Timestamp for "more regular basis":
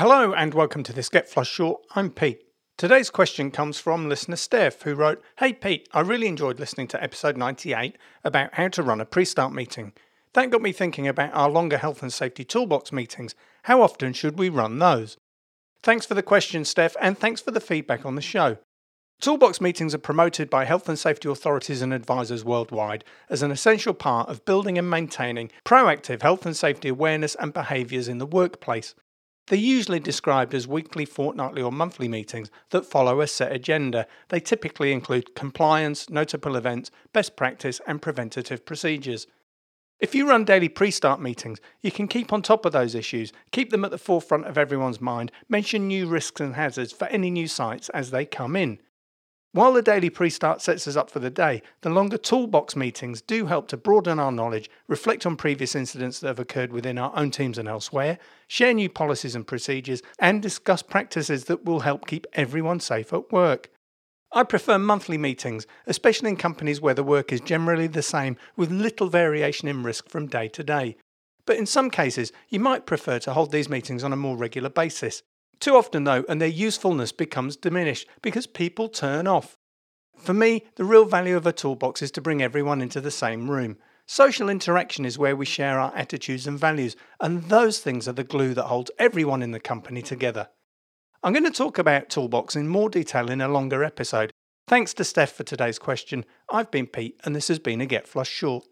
74.16-75.24